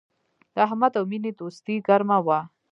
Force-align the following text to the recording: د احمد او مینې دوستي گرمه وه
د 0.53 0.55
احمد 0.67 0.93
او 0.99 1.05
مینې 1.11 1.31
دوستي 1.39 1.75
گرمه 1.87 2.17
وه 2.25 2.39